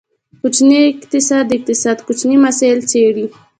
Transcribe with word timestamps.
کوچنی 0.41 0.77
اقتصاد، 0.87 1.43
د 1.47 1.51
اقتصاد 1.57 1.97
کوچني 2.07 2.37
مسایل 2.45 2.79
څیړي. 2.89 3.25